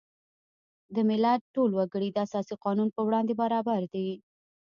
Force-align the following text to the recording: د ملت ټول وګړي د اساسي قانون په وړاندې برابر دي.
د 0.95 0.97
ملت 1.09 1.41
ټول 1.55 1.69
وګړي 1.79 2.09
د 2.11 2.17
اساسي 2.25 2.55
قانون 2.63 2.89
په 2.95 3.01
وړاندې 3.07 3.33
برابر 3.41 3.81
دي. 3.93 4.09